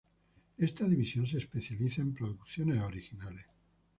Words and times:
Esta 0.57 0.87
division 0.87 1.27
se 1.27 1.37
especializa 1.37 2.01
en 2.01 2.15
producciones 2.15 2.81
originales. 2.81 3.45